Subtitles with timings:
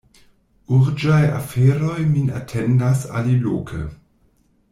[0.77, 3.85] Urĝaj aferoj min atendas aliloke.